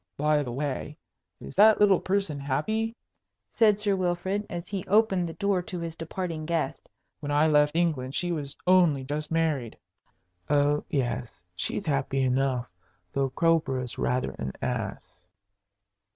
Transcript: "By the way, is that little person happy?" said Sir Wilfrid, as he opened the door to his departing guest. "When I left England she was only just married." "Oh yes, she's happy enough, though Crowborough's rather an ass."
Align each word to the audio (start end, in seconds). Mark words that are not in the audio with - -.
"By 0.17 0.41
the 0.41 0.51
way, 0.51 0.97
is 1.39 1.53
that 1.57 1.79
little 1.79 1.99
person 1.99 2.39
happy?" 2.39 2.95
said 3.51 3.79
Sir 3.79 3.95
Wilfrid, 3.95 4.47
as 4.49 4.67
he 4.67 4.83
opened 4.87 5.29
the 5.29 5.33
door 5.33 5.61
to 5.61 5.79
his 5.79 5.95
departing 5.95 6.43
guest. 6.47 6.89
"When 7.19 7.31
I 7.31 7.45
left 7.45 7.75
England 7.75 8.15
she 8.15 8.31
was 8.31 8.57
only 8.65 9.03
just 9.03 9.29
married." 9.29 9.77
"Oh 10.49 10.83
yes, 10.89 11.39
she's 11.55 11.85
happy 11.85 12.23
enough, 12.23 12.65
though 13.13 13.29
Crowborough's 13.29 13.99
rather 13.99 14.31
an 14.39 14.53
ass." 14.59 15.27